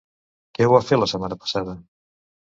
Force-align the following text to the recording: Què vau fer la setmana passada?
Què 0.57 0.67
vau 0.71 0.81
fer 0.87 0.99
la 0.99 1.09
setmana 1.13 1.39
passada? 1.45 1.79